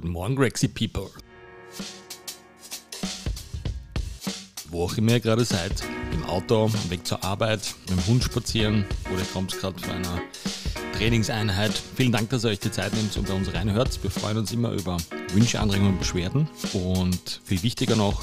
Guten 0.00 0.14
Morgen, 0.14 0.34
Grexy 0.34 0.66
People. 0.66 1.10
Wo 4.70 4.84
auch 4.84 4.96
immer 4.96 5.12
ihr 5.12 5.20
gerade 5.20 5.44
seid, 5.44 5.72
im 6.14 6.24
Auto, 6.24 6.70
Weg 6.88 7.06
zur 7.06 7.22
Arbeit, 7.22 7.74
mit 7.86 7.98
dem 7.98 8.06
Hund 8.06 8.24
spazieren 8.24 8.86
oder 9.12 9.22
kommt 9.34 9.52
gerade 9.58 9.78
von 9.78 9.90
einer 9.90 10.22
Trainingseinheit. 10.96 11.82
Vielen 11.96 12.12
Dank, 12.12 12.30
dass 12.30 12.44
ihr 12.44 12.48
euch 12.48 12.60
die 12.60 12.70
Zeit 12.70 12.94
nehmt 12.94 13.14
und 13.18 13.28
bei 13.28 13.34
uns 13.34 13.52
reinhört. 13.52 14.02
Wir 14.02 14.10
freuen 14.10 14.38
uns 14.38 14.52
immer 14.52 14.70
über 14.70 14.96
Wünsche, 15.34 15.60
Anregungen 15.60 15.92
und 15.92 15.98
Beschwerden. 15.98 16.48
Und 16.72 17.42
viel 17.44 17.62
wichtiger 17.62 17.94
noch, 17.94 18.22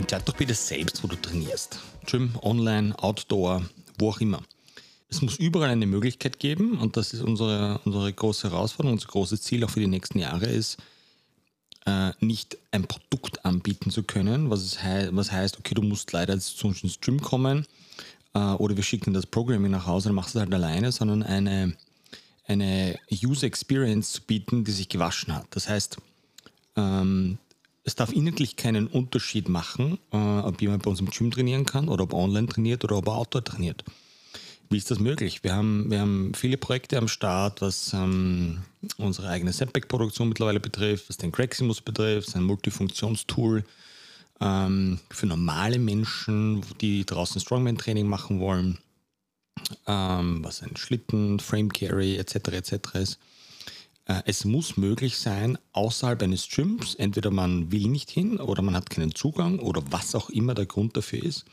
Entscheid 0.00 0.26
doch 0.26 0.34
bitte 0.34 0.54
selbst, 0.54 1.04
wo 1.04 1.08
du 1.08 1.16
trainierst. 1.16 1.78
Gym, 2.06 2.30
online, 2.40 2.98
Outdoor, 3.02 3.62
wo 3.98 4.08
auch 4.08 4.20
immer. 4.22 4.42
Es 5.10 5.20
muss 5.20 5.36
überall 5.36 5.68
eine 5.68 5.84
Möglichkeit 5.84 6.38
geben 6.38 6.78
und 6.78 6.96
das 6.96 7.12
ist 7.12 7.20
unsere, 7.20 7.82
unsere 7.84 8.10
große 8.10 8.50
Herausforderung, 8.50 8.94
unser 8.94 9.08
großes 9.08 9.42
Ziel 9.42 9.62
auch 9.62 9.68
für 9.68 9.80
die 9.80 9.88
nächsten 9.88 10.18
Jahre 10.18 10.46
ist, 10.46 10.78
äh, 11.84 12.12
nicht 12.20 12.56
ein 12.70 12.84
Produkt 12.84 13.44
anbieten 13.44 13.90
zu 13.90 14.02
können, 14.02 14.48
was, 14.48 14.62
es 14.62 14.82
hei 14.82 15.10
was 15.12 15.30
heißt, 15.32 15.58
okay, 15.58 15.74
du 15.74 15.82
musst 15.82 16.12
leider 16.12 16.40
zu 16.40 16.68
uns 16.68 16.82
ins 16.82 16.98
Gym 17.00 17.20
kommen 17.20 17.66
äh, 18.32 18.38
oder 18.38 18.76
wir 18.76 18.82
schicken 18.82 19.12
das 19.12 19.26
Programming 19.26 19.70
nach 19.70 19.86
Hause 19.86 20.08
und 20.08 20.14
machst 20.14 20.34
es 20.34 20.40
halt 20.40 20.54
alleine, 20.54 20.92
sondern 20.92 21.22
eine, 21.22 21.76
eine 22.46 22.98
User 23.22 23.46
Experience 23.46 24.12
zu 24.12 24.22
bieten, 24.22 24.64
die 24.64 24.72
sich 24.72 24.88
gewaschen 24.88 25.36
hat. 25.36 25.44
Das 25.50 25.68
heißt, 25.68 25.98
ähm, 26.76 27.36
es 27.84 27.94
darf 27.94 28.12
inhaltlich 28.12 28.56
keinen 28.56 28.86
Unterschied 28.86 29.48
machen, 29.48 29.98
äh, 30.12 30.16
ob 30.16 30.60
jemand 30.60 30.82
bei 30.82 30.90
uns 30.90 31.00
im 31.00 31.10
Gym 31.10 31.30
trainieren 31.30 31.66
kann 31.66 31.88
oder 31.88 32.04
ob 32.04 32.14
online 32.14 32.46
trainiert 32.46 32.84
oder 32.84 32.96
ob 32.96 33.08
er 33.08 33.16
Outdoor 33.16 33.44
trainiert. 33.44 33.84
Wie 34.68 34.76
ist 34.76 34.90
das 34.90 35.00
möglich? 35.00 35.42
Wir 35.42 35.54
haben, 35.54 35.90
wir 35.90 36.00
haben 36.00 36.32
viele 36.34 36.56
Projekte 36.56 36.96
am 36.96 37.08
Start, 37.08 37.60
was 37.60 37.92
ähm, 37.92 38.62
unsere 38.98 39.28
eigene 39.28 39.52
Setback-Produktion 39.52 40.28
mittlerweile 40.28 40.60
betrifft, 40.60 41.08
was 41.08 41.16
den 41.16 41.32
Craximus 41.32 41.80
betrifft, 41.80 42.36
ein 42.36 42.44
Multifunktionstool 42.44 43.64
ähm, 44.40 45.00
für 45.10 45.26
normale 45.26 45.80
Menschen, 45.80 46.64
die 46.80 47.04
draußen 47.04 47.40
Strongman-Training 47.40 48.06
machen 48.06 48.38
wollen, 48.38 48.78
ähm, 49.88 50.44
was 50.44 50.62
ein 50.62 50.76
Schlitten, 50.76 51.40
Frame 51.40 51.72
Carry 51.72 52.16
etc. 52.16 52.34
etc. 52.52 52.94
ist. 52.94 53.18
Äh, 54.10 54.22
es 54.26 54.44
muss 54.44 54.76
möglich 54.76 55.18
sein, 55.18 55.56
außerhalb 55.72 56.20
eines 56.22 56.48
Gyms, 56.48 56.96
entweder 56.96 57.30
man 57.30 57.70
will 57.70 57.86
nicht 57.86 58.10
hin 58.10 58.40
oder 58.40 58.60
man 58.60 58.74
hat 58.74 58.90
keinen 58.90 59.14
Zugang 59.14 59.60
oder 59.60 59.82
was 59.90 60.16
auch 60.16 60.30
immer 60.30 60.54
der 60.54 60.66
Grund 60.66 60.96
dafür 60.96 61.22
ist, 61.22 61.44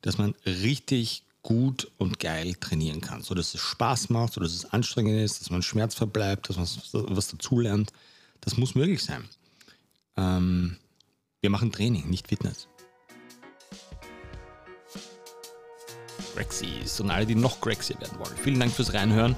dass 0.00 0.16
man 0.16 0.34
richtig 0.46 1.24
gut 1.42 1.90
und 1.98 2.18
geil 2.18 2.54
trainieren 2.54 3.02
kann, 3.02 3.22
so 3.22 3.34
dass 3.34 3.54
es 3.54 3.60
Spaß 3.60 4.08
macht, 4.08 4.32
so 4.32 4.40
dass 4.40 4.54
es 4.54 4.64
anstrengend 4.64 5.20
ist, 5.20 5.42
dass 5.42 5.50
man 5.50 5.62
Schmerz 5.62 5.94
verbleibt, 5.94 6.48
dass 6.48 6.56
man 6.56 6.66
was 7.14 7.28
dazulernt. 7.28 7.92
Das 8.40 8.56
muss 8.56 8.74
möglich 8.74 9.02
sein. 9.02 9.28
Ähm, 10.16 10.76
wir 11.42 11.50
machen 11.50 11.70
Training, 11.70 12.08
nicht 12.08 12.28
Fitness. 12.28 12.66
Grexys 16.34 17.00
und 17.00 17.10
alle, 17.10 17.26
die 17.26 17.34
noch 17.34 17.60
Grexier 17.60 18.00
werden 18.00 18.18
wollen. 18.18 18.36
Vielen 18.42 18.60
Dank 18.60 18.72
fürs 18.72 18.94
Reinhören. 18.94 19.36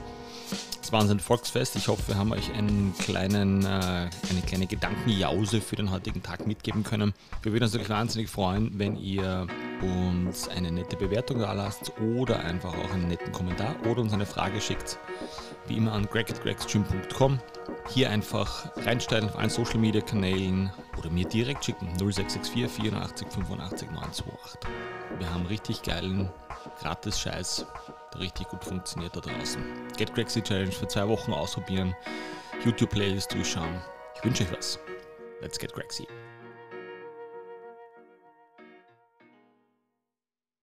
Ein 0.92 1.20
Volksfest. 1.20 1.74
Ich 1.76 1.88
hoffe, 1.88 2.08
wir 2.08 2.18
haben 2.18 2.32
euch 2.32 2.52
einen 2.52 2.94
kleinen, 2.98 3.64
äh, 3.64 3.68
eine 3.68 4.42
kleine 4.46 4.66
Gedankenjause 4.66 5.62
für 5.62 5.74
den 5.74 5.90
heutigen 5.90 6.22
Tag 6.22 6.46
mitgeben 6.46 6.84
können. 6.84 7.14
Wir 7.42 7.52
würden 7.52 7.64
uns 7.64 7.72
natürlich 7.72 7.88
wahnsinnig 7.88 8.28
freuen, 8.28 8.78
wenn 8.78 8.96
ihr 8.96 9.46
uns 9.80 10.48
eine 10.48 10.70
nette 10.70 10.96
Bewertung 10.96 11.38
da 11.38 11.54
lasst 11.54 11.92
oder 11.98 12.40
einfach 12.40 12.76
auch 12.76 12.92
einen 12.92 13.08
netten 13.08 13.32
Kommentar 13.32 13.74
oder 13.88 14.02
uns 14.02 14.12
eine 14.12 14.26
Frage 14.26 14.60
schickt. 14.60 14.98
Wie 15.66 15.78
immer 15.78 15.92
an 15.92 16.04
greg.gregsgym.com. 16.04 17.40
Hier 17.88 18.10
einfach 18.10 18.70
reinstellen 18.84 19.24
auf 19.24 19.38
allen 19.38 19.50
Social 19.50 19.78
Media 19.78 20.02
Kanälen 20.02 20.70
oder 20.98 21.08
mir 21.08 21.24
direkt 21.26 21.64
schicken 21.64 21.88
0664 21.96 22.70
84 22.70 23.28
85 23.28 23.90
928. 23.90 24.60
Wir 25.18 25.32
haben 25.32 25.46
richtig 25.46 25.82
geilen 25.82 26.28
Gratis-Scheiß, 26.80 27.66
richtig 28.18 28.48
gut 28.48 28.64
funktioniert 28.64 29.16
da 29.16 29.20
draußen. 29.20 29.62
Get 29.96 30.14
Crazy 30.14 30.42
Challenge 30.42 30.72
für 30.72 30.88
zwei 30.88 31.08
Wochen 31.08 31.32
ausprobieren, 31.32 31.94
YouTube-Playlist 32.64 33.32
durchschauen. 33.32 33.80
Ich 34.16 34.24
wünsche 34.24 34.44
euch 34.44 34.52
was. 34.52 34.78
Let's 35.40 35.58
get 35.58 35.72
Crazy. 35.72 36.06